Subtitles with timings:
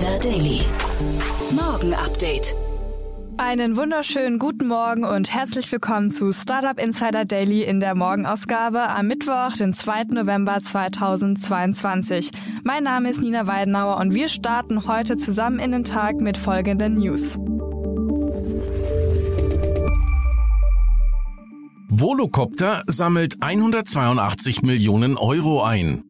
[0.00, 0.60] Insider Daily.
[1.50, 2.54] Morgen Update.
[3.36, 9.08] Einen wunderschönen guten Morgen und herzlich willkommen zu Startup Insider Daily in der Morgenausgabe am
[9.08, 10.04] Mittwoch, den 2.
[10.04, 12.30] November 2022.
[12.64, 16.94] Mein Name ist Nina Weidenauer und wir starten heute zusammen in den Tag mit folgenden
[16.94, 17.38] News.
[21.90, 26.09] Volocopter sammelt 182 Millionen Euro ein.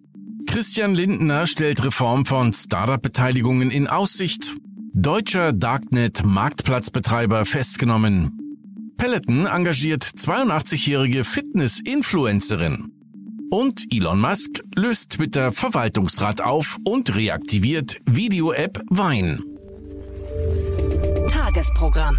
[0.50, 4.56] Christian Lindner stellt Reform von Startup-Beteiligungen in Aussicht.
[4.92, 8.32] Deutscher Darknet-Marktplatzbetreiber festgenommen.
[8.96, 12.90] Peloton engagiert 82-jährige Fitness-Influencerin.
[13.52, 19.38] Und Elon Musk löst Twitter Verwaltungsrat auf und reaktiviert Video-App Vine.
[21.28, 22.18] Tagesprogramm.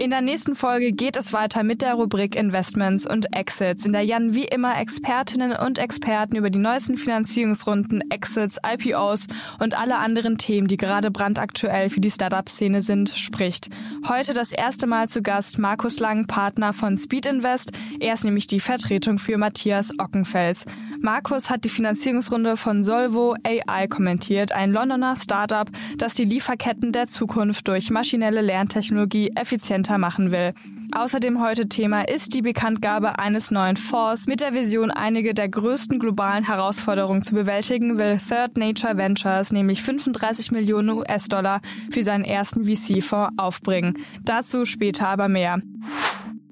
[0.00, 4.00] In der nächsten Folge geht es weiter mit der Rubrik Investments und Exits, in der
[4.00, 9.26] Jan wie immer Expertinnen und Experten über die neuesten Finanzierungsrunden, Exits, IPOs
[9.58, 13.68] und alle anderen Themen, die gerade brandaktuell für die Startup-Szene sind, spricht.
[14.08, 17.72] Heute das erste Mal zu Gast Markus Lang, Partner von Speed Invest.
[18.00, 20.64] Er ist nämlich die Vertretung für Matthias Ockenfels.
[21.02, 27.08] Markus hat die Finanzierungsrunde von Solvo AI kommentiert, ein Londoner Startup, das die Lieferketten der
[27.08, 30.52] Zukunft durch maschinelle Lerntechnologie effizienter machen will.
[30.92, 34.26] Außerdem heute Thema ist die Bekanntgabe eines neuen Fonds.
[34.26, 39.82] Mit der Vision, einige der größten globalen Herausforderungen zu bewältigen, will Third Nature Ventures nämlich
[39.82, 43.94] 35 Millionen US-Dollar für seinen ersten VC-Fonds aufbringen.
[44.24, 45.60] Dazu später aber mehr.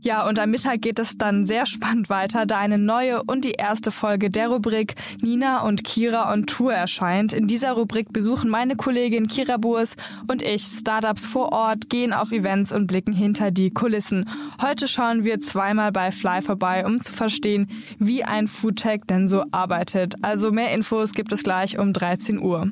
[0.01, 3.53] Ja, und am Mittag geht es dann sehr spannend weiter, da eine neue und die
[3.53, 7.33] erste Folge der Rubrik Nina und Kira on Tour erscheint.
[7.33, 9.97] In dieser Rubrik besuchen meine Kollegin Kira Burs
[10.29, 14.29] und ich Startups vor Ort, gehen auf Events und blicken hinter die Kulissen.
[14.63, 19.45] Heute schauen wir zweimal bei Fly vorbei, um zu verstehen, wie ein Foodtech denn so
[19.51, 20.15] arbeitet.
[20.23, 22.71] Also mehr Infos gibt es gleich um 13 Uhr.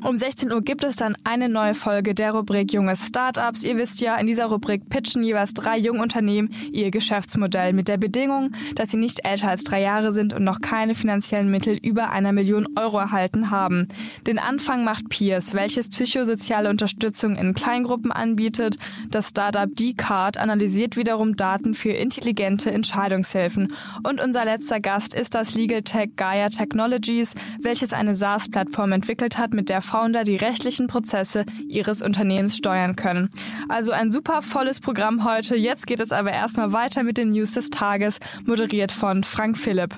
[0.00, 3.64] Um 16 Uhr gibt es dann eine neue Folge der Rubrik Junge Startups.
[3.64, 8.52] Ihr wisst ja, in dieser Rubrik pitchen jeweils drei Jungunternehmen ihr Geschäftsmodell mit der Bedingung,
[8.76, 12.32] dass sie nicht älter als drei Jahre sind und noch keine finanziellen Mittel über einer
[12.32, 13.88] Million Euro erhalten haben.
[14.24, 18.76] Den Anfang macht Peers, welches psychosoziale Unterstützung in Kleingruppen anbietet.
[19.10, 23.72] Das Startup D-Card analysiert wiederum Daten für intelligente Entscheidungshilfen.
[24.04, 29.54] Und unser letzter Gast ist das Legal Tech Gaia Technologies, welches eine SaaS-Plattform entwickelt hat,
[29.54, 33.30] mit der Founder die rechtlichen Prozesse ihres Unternehmens steuern können.
[33.68, 35.56] Also ein super volles Programm heute.
[35.56, 39.94] Jetzt geht es aber erstmal weiter mit den News des Tages, moderiert von Frank Philipp.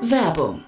[0.00, 0.67] Werbung.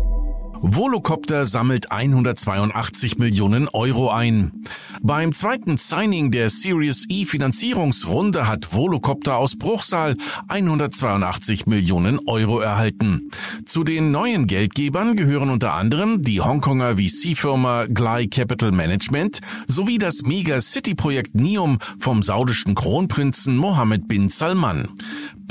[0.63, 4.61] Volocopter sammelt 182 Millionen Euro ein.
[5.01, 10.15] Beim zweiten Signing der Series E Finanzierungsrunde hat Volocopter aus Bruchsal
[10.47, 13.31] 182 Millionen Euro erhalten.
[13.65, 20.21] Zu den neuen Geldgebern gehören unter anderem die Hongkonger VC-Firma Glide Capital Management sowie das
[20.21, 24.89] Mega-City-Projekt NIUM vom saudischen Kronprinzen Mohammed bin Salman.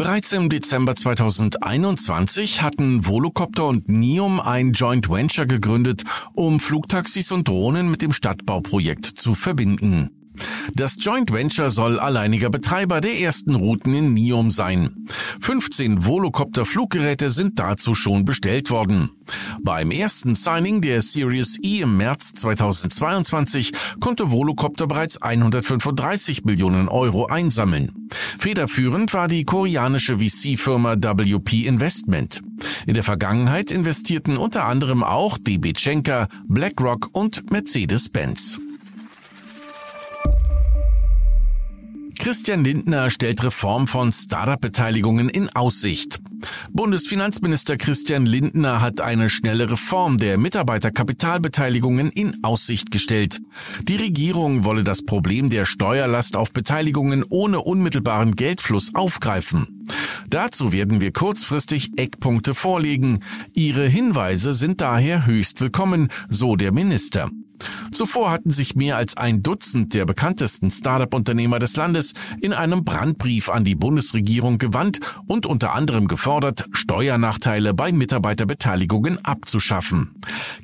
[0.01, 7.47] Bereits im Dezember 2021 hatten Volocopter und NIUM ein Joint Venture gegründet, um Flugtaxis und
[7.47, 10.20] Drohnen mit dem Stadtbauprojekt zu verbinden.
[10.75, 15.07] Das Joint Venture soll alleiniger Betreiber der ersten Routen in NIOM sein.
[15.41, 19.11] 15 Volocopter-Fluggeräte sind dazu schon bestellt worden.
[19.63, 27.27] Beim ersten Signing der Series E im März 2022 konnte Volocopter bereits 135 Millionen Euro
[27.27, 28.09] einsammeln.
[28.39, 32.43] Federführend war die koreanische VC-Firma WP Investment.
[32.87, 38.61] In der Vergangenheit investierten unter anderem auch DB Schenker, BlackRock und Mercedes-Benz.
[42.21, 46.21] Christian Lindner stellt Reform von Startup-Beteiligungen in Aussicht.
[46.71, 53.41] Bundesfinanzminister Christian Lindner hat eine schnelle Reform der Mitarbeiterkapitalbeteiligungen in Aussicht gestellt.
[53.89, 59.87] Die Regierung wolle das Problem der Steuerlast auf Beteiligungen ohne unmittelbaren Geldfluss aufgreifen.
[60.29, 63.25] Dazu werden wir kurzfristig Eckpunkte vorlegen.
[63.55, 67.31] Ihre Hinweise sind daher höchst willkommen, so der Minister.
[67.93, 73.49] Zuvor hatten sich mehr als ein Dutzend der bekanntesten Startup-Unternehmer des Landes in einem Brandbrief
[73.49, 80.15] an die Bundesregierung gewandt und unter anderem gefordert, Steuernachteile bei Mitarbeiterbeteiligungen abzuschaffen.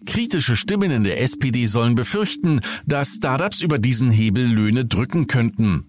[0.07, 5.85] Kritische Stimmen in der SPD sollen befürchten, dass Startups über diesen Hebel Löhne drücken könnten.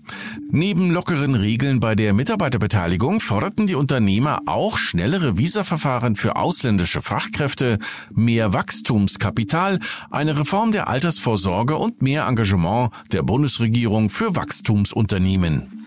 [0.50, 7.80] Neben lockeren Regeln bei der Mitarbeiterbeteiligung forderten die Unternehmer auch schnellere Visaverfahren für ausländische Fachkräfte,
[8.14, 9.80] mehr Wachstumskapital,
[10.10, 15.86] eine Reform der Altersvorsorge und mehr Engagement der Bundesregierung für Wachstumsunternehmen.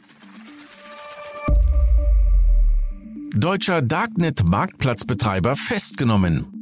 [3.35, 6.60] Deutscher Darknet-Marktplatzbetreiber festgenommen.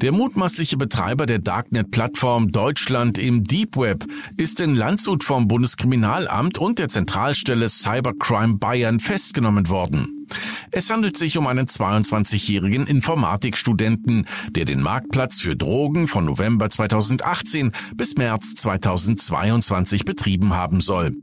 [0.00, 4.06] Der mutmaßliche Betreiber der Darknet-Plattform Deutschland im Deep Web
[4.38, 10.26] ist in Landshut vom Bundeskriminalamt und der Zentralstelle Cybercrime Bayern festgenommen worden.
[10.70, 17.72] Es handelt sich um einen 22-jährigen Informatikstudenten, der den Marktplatz für Drogen von November 2018
[17.94, 21.14] bis März 2022 betrieben haben soll.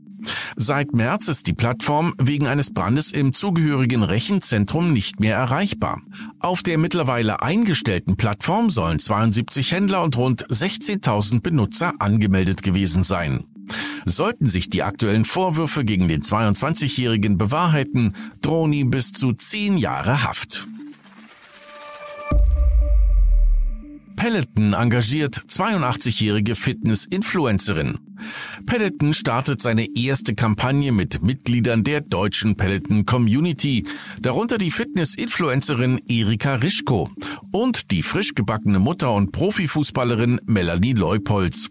[0.56, 6.00] Seit März ist die Plattform wegen eines Brandes im zugehörigen Rechenzentrum nicht mehr erreichbar.
[6.40, 13.44] Auf der mittlerweile eingestellten Plattform sollen 72 Händler und rund 16.000 Benutzer angemeldet gewesen sein.
[14.04, 20.24] Sollten sich die aktuellen Vorwürfe gegen den 22-Jährigen bewahrheiten, drohen ihm bis zu zehn Jahre
[20.24, 20.66] Haft.
[24.18, 27.98] Peloton engagiert 82-jährige Fitness-Influencerin.
[28.66, 33.86] Peloton startet seine erste Kampagne mit Mitgliedern der deutschen Peloton Community,
[34.20, 37.12] darunter die Fitness-Influencerin Erika Rischko
[37.52, 41.70] und die frisch gebackene Mutter und Profifußballerin Melanie Leupolz.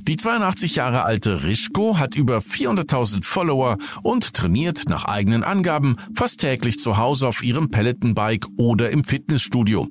[0.00, 6.38] Die 82 Jahre alte Rischko hat über 400.000 Follower und trainiert nach eigenen Angaben fast
[6.38, 9.88] täglich zu Hause auf ihrem Peloton-Bike oder im Fitnessstudio.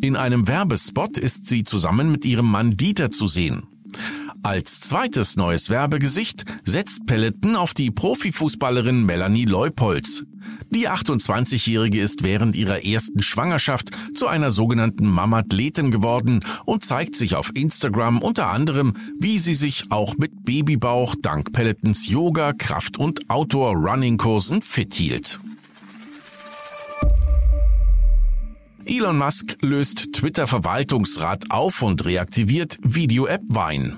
[0.00, 3.64] In einem Werbespot ist sie zusammen mit ihrem Mann Dieter zu sehen.
[4.42, 10.24] Als zweites neues Werbegesicht setzt Peloton auf die Profifußballerin Melanie Leupolz.
[10.68, 17.36] Die 28-Jährige ist während ihrer ersten Schwangerschaft zu einer sogenannten Mamathletin geworden und zeigt sich
[17.36, 23.30] auf Instagram unter anderem, wie sie sich auch mit Babybauch dank Pelotons Yoga, Kraft- und
[23.30, 25.40] Outdoor-Running-Kursen fit hielt.
[28.86, 33.96] Elon Musk löst Twitter-Verwaltungsrat auf und reaktiviert Video-App Vine.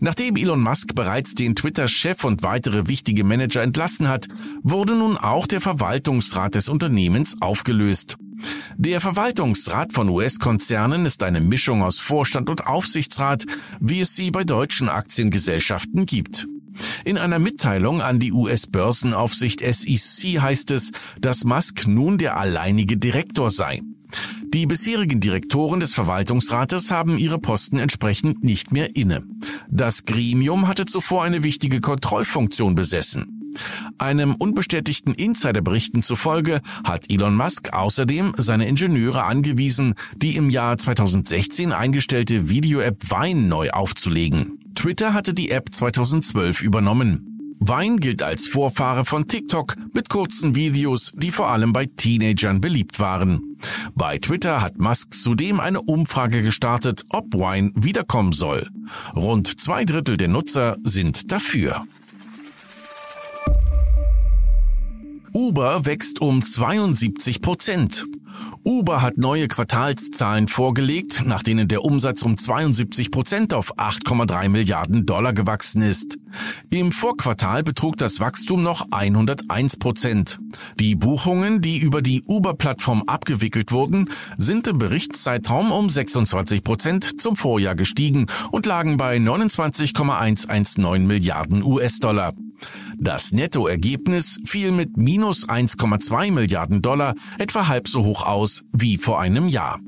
[0.00, 4.26] Nachdem Elon Musk bereits den Twitter-Chef und weitere wichtige Manager entlassen hat,
[4.62, 8.16] wurde nun auch der Verwaltungsrat des Unternehmens aufgelöst.
[8.76, 13.46] Der Verwaltungsrat von US-Konzernen ist eine Mischung aus Vorstand und Aufsichtsrat,
[13.80, 16.48] wie es sie bei deutschen Aktiengesellschaften gibt.
[17.04, 20.90] In einer Mitteilung an die US-Börsenaufsicht SEC heißt es,
[21.20, 23.82] dass Musk nun der alleinige Direktor sei.
[24.56, 29.22] Die bisherigen Direktoren des Verwaltungsrates haben ihre Posten entsprechend nicht mehr inne.
[29.68, 33.52] Das Gremium hatte zuvor eine wichtige Kontrollfunktion besessen.
[33.98, 41.74] Einem unbestätigten Insiderberichten zufolge hat Elon Musk außerdem seine Ingenieure angewiesen, die im Jahr 2016
[41.74, 44.58] eingestellte Video-App Vine neu aufzulegen.
[44.74, 47.36] Twitter hatte die App 2012 übernommen.
[47.58, 53.00] Vine gilt als Vorfahre von TikTok mit kurzen Videos, die vor allem bei Teenagern beliebt
[53.00, 53.55] waren.
[53.94, 58.68] Bei Twitter hat Musk zudem eine Umfrage gestartet, ob Vine wiederkommen soll.
[59.14, 61.84] Rund zwei Drittel der Nutzer sind dafür.
[65.32, 68.06] Uber wächst um 72 Prozent.
[68.64, 75.06] Uber hat neue Quartalszahlen vorgelegt, nach denen der Umsatz um 72 Prozent auf 8,3 Milliarden
[75.06, 76.18] Dollar gewachsen ist.
[76.70, 80.40] Im Vorquartal betrug das Wachstum noch 101 Prozent.
[80.78, 87.36] Die Buchungen, die über die Uber-Plattform abgewickelt wurden, sind im Berichtszeitraum um 26 Prozent zum
[87.36, 92.34] Vorjahr gestiegen und lagen bei 29,119 Milliarden US-Dollar.
[92.96, 99.20] Das Nettoergebnis fiel mit minus 1,2 Milliarden Dollar etwa halb so hoch aus wie vor
[99.20, 99.80] einem Jahr.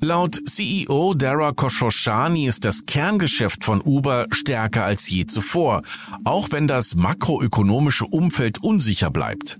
[0.00, 5.82] Laut CEO Dara Khosrowshahi ist das Kerngeschäft von Uber stärker als je zuvor,
[6.24, 9.58] auch wenn das makroökonomische Umfeld unsicher bleibt.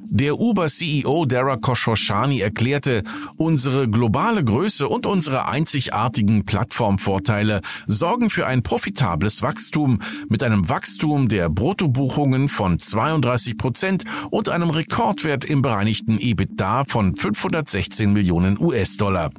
[0.00, 3.02] Der Uber-CEO Dara Khosrowshahi erklärte,
[3.36, 11.28] unsere globale Größe und unsere einzigartigen Plattformvorteile sorgen für ein profitables Wachstum mit einem Wachstum
[11.28, 19.30] der Bruttobuchungen von 32 Prozent und einem Rekordwert im bereinigten EBITDA von 516 Millionen US-Dollar.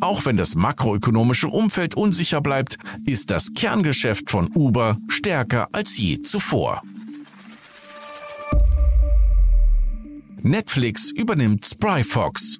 [0.00, 6.20] Auch wenn das makroökonomische Umfeld unsicher bleibt, ist das Kerngeschäft von Uber stärker als je
[6.20, 6.82] zuvor.
[10.44, 12.58] Netflix übernimmt Spryfox.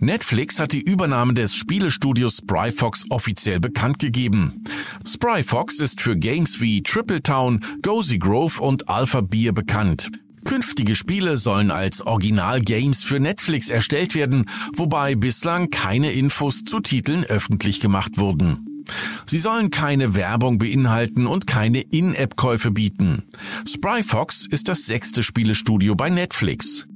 [0.00, 4.64] Netflix hat die Übernahme des Spielestudios Spryfox offiziell bekannt gegeben.
[5.06, 10.10] Spryfox ist für Games wie Tripletown, Gozy Grove und Alpha Beer bekannt.
[10.44, 17.24] Künftige Spiele sollen als Original-Games für Netflix erstellt werden, wobei bislang keine Infos zu Titeln
[17.24, 18.84] öffentlich gemacht wurden.
[19.26, 23.24] Sie sollen keine Werbung beinhalten und keine In-App-Käufe bieten.
[23.66, 26.86] Spryfox ist das sechste Spielestudio bei Netflix.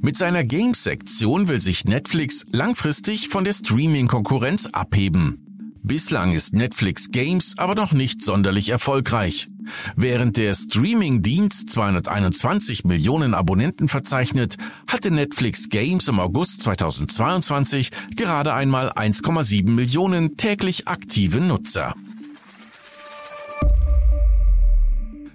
[0.00, 5.44] Mit seiner Games-Sektion will sich Netflix langfristig von der Streaming-Konkurrenz abheben.
[5.86, 9.48] Bislang ist Netflix Games aber noch nicht sonderlich erfolgreich.
[9.96, 14.56] Während der Streaming-Dienst 221 Millionen Abonnenten verzeichnet,
[14.86, 21.94] hatte Netflix Games im August 2022 gerade einmal 1,7 Millionen täglich aktive Nutzer.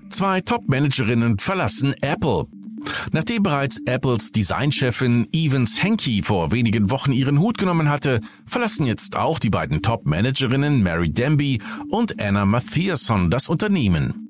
[0.10, 2.48] Zwei Top-Managerinnen verlassen Apple.
[3.12, 9.16] Nachdem bereits Apples Designchefin Evans Henke vor wenigen Wochen ihren Hut genommen hatte, verlassen jetzt
[9.16, 14.30] auch die beiden Top-Managerinnen Mary Denby und Anna Mathiasson das Unternehmen.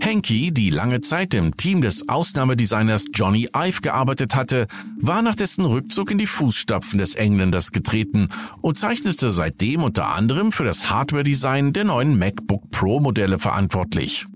[0.00, 4.66] Henke, die lange Zeit im Team des Ausnahmedesigners Johnny Ive gearbeitet hatte,
[4.98, 8.28] war nach dessen Rückzug in die Fußstapfen des Engländers getreten
[8.60, 14.26] und zeichnete seitdem unter anderem für das Hardware-Design der neuen MacBook Pro Modelle verantwortlich.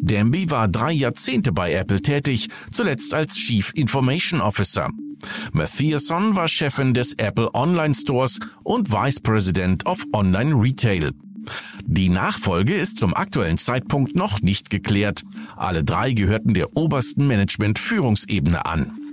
[0.00, 4.90] Danby war drei Jahrzehnte bei Apple tätig, zuletzt als Chief Information Officer.
[5.52, 11.12] Mathiasson war Chefin des Apple Online Stores und Vice President of Online Retail.
[11.84, 15.22] Die Nachfolge ist zum aktuellen Zeitpunkt noch nicht geklärt.
[15.56, 19.03] Alle drei gehörten der obersten Management-Führungsebene an.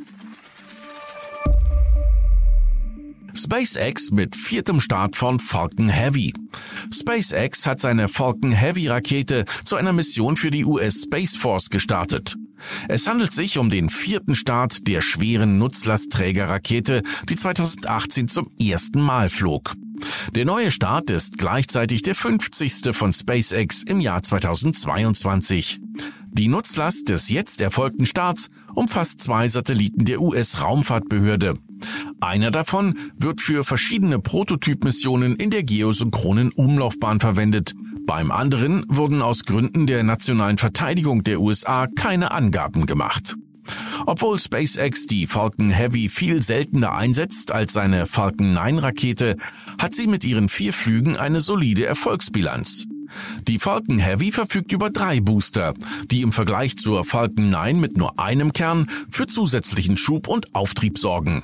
[3.34, 6.34] SpaceX mit viertem Start von Falcon Heavy.
[6.94, 12.36] SpaceX hat seine Falcon Heavy Rakete zu einer Mission für die US Space Force gestartet.
[12.88, 19.30] Es handelt sich um den vierten Start der schweren Nutzlastträgerrakete, die 2018 zum ersten Mal
[19.30, 19.76] flog.
[20.32, 22.94] Der neue Start ist gleichzeitig der 50.
[22.94, 25.80] von SpaceX im Jahr 2022.
[26.34, 31.56] Die Nutzlast des jetzt erfolgten Starts umfasst zwei Satelliten der US-Raumfahrtbehörde.
[32.20, 37.74] Einer davon wird für verschiedene Prototypmissionen in der geosynchronen Umlaufbahn verwendet.
[38.06, 43.36] Beim anderen wurden aus Gründen der nationalen Verteidigung der USA keine Angaben gemacht.
[44.06, 49.38] Obwohl SpaceX die Falcon Heavy viel seltener einsetzt als seine Falcon 9 Rakete,
[49.80, 52.88] hat sie mit ihren vier Flügen eine solide Erfolgsbilanz.
[53.48, 55.74] Die Falcon Heavy verfügt über drei Booster,
[56.10, 60.98] die im Vergleich zur Falcon 9 mit nur einem Kern für zusätzlichen Schub und Auftrieb
[60.98, 61.44] sorgen.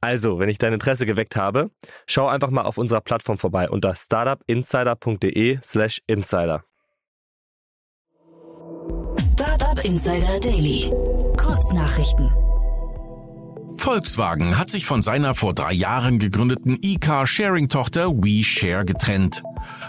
[0.00, 1.70] Also, wenn ich dein Interesse geweckt habe,
[2.06, 6.62] schau einfach mal auf unserer Plattform vorbei unter startupinsider.de/slash insider.
[9.18, 10.90] Startup Insider Daily.
[11.36, 12.47] Kurznachrichten.
[13.78, 19.42] Volkswagen hat sich von seiner vor drei Jahren gegründeten E-Car-Sharing-Tochter WeShare getrennt.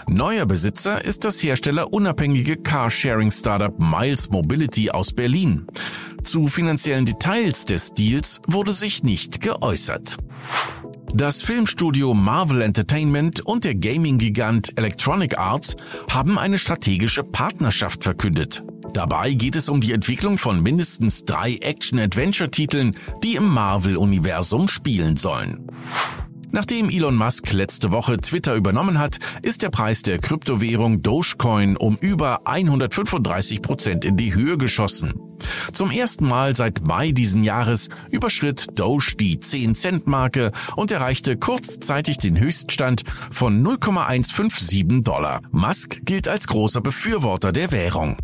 [0.06, 5.66] Neuer Besitzer ist das herstellerunabhängige Carsharing-Startup Miles Mobility aus Berlin.
[6.22, 10.16] Zu finanziellen Details des Deals wurde sich nicht geäußert.
[11.14, 15.76] Das Filmstudio Marvel Entertainment und der Gaming-Gigant Electronic Arts
[16.08, 18.62] haben eine strategische Partnerschaft verkündet.
[18.92, 25.66] Dabei geht es um die Entwicklung von mindestens drei Action-Adventure-Titeln, die im Marvel-Universum spielen sollen.
[26.52, 31.96] Nachdem Elon Musk letzte Woche Twitter übernommen hat, ist der Preis der Kryptowährung Dogecoin um
[32.00, 35.29] über 135 Prozent in die Höhe geschossen.
[35.72, 42.38] Zum ersten Mal seit Mai diesen Jahres überschritt Doge die 10-Cent-Marke und erreichte kurzzeitig den
[42.38, 45.42] Höchststand von 0,157 Dollar.
[45.50, 48.16] Musk gilt als großer Befürworter der Währung.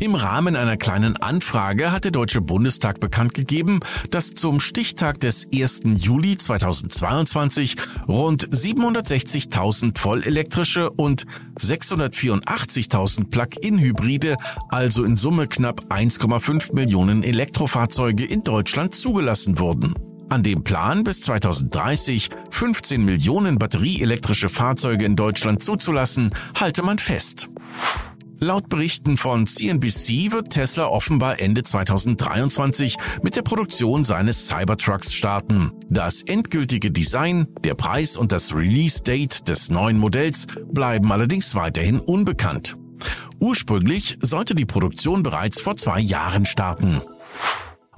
[0.00, 5.48] Im Rahmen einer kleinen Anfrage hat der Deutsche Bundestag bekannt gegeben, dass zum Stichtag des
[5.52, 5.80] 1.
[5.96, 7.74] Juli 2022
[8.06, 11.26] rund 760.000 vollelektrische und
[11.58, 14.36] 684.000 Plug-in-Hybride,
[14.68, 19.94] also in Summe knapp 1,5 Millionen Elektrofahrzeuge in Deutschland zugelassen wurden.
[20.28, 27.48] An dem Plan, bis 2030 15 Millionen batterieelektrische Fahrzeuge in Deutschland zuzulassen, halte man fest.
[28.40, 35.72] Laut Berichten von CNBC wird Tesla offenbar Ende 2023 mit der Produktion seines Cybertrucks starten.
[35.90, 42.76] Das endgültige Design, der Preis und das Release-Date des neuen Modells bleiben allerdings weiterhin unbekannt.
[43.40, 47.00] Ursprünglich sollte die Produktion bereits vor zwei Jahren starten.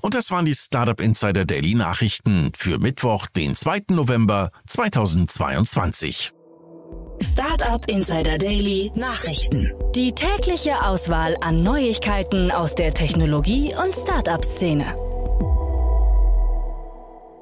[0.00, 3.82] Und das waren die Startup Insider Daily Nachrichten für Mittwoch, den 2.
[3.90, 6.32] November 2022.
[7.22, 9.70] Startup Insider Daily Nachrichten.
[9.94, 14.86] Die tägliche Auswahl an Neuigkeiten aus der Technologie- und Startup-Szene.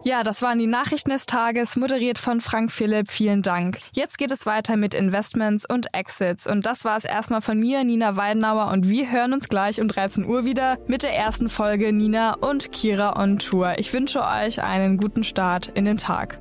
[0.02, 3.10] Ja, das waren die Nachrichten des Tages, moderiert von Frank Philipp.
[3.10, 3.78] Vielen Dank.
[3.92, 6.48] Jetzt geht es weiter mit Investments und Exits.
[6.48, 8.72] Und das war es erstmal von mir, Nina Weidenauer.
[8.72, 12.72] Und wir hören uns gleich um 13 Uhr wieder mit der ersten Folge Nina und
[12.72, 13.78] Kira on Tour.
[13.78, 16.40] Ich wünsche euch einen guten Start in den Tag.